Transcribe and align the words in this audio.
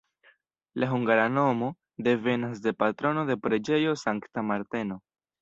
La 0.83 0.87
hungara 0.93 1.27
nomo 1.33 1.69
devenas 2.07 2.63
de 2.65 2.73
patrono 2.85 3.27
de 3.29 3.37
preĝejo 3.45 3.95
Sankta 4.07 4.47
Marteno. 4.51 5.01